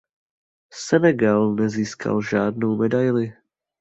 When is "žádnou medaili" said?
2.21-3.33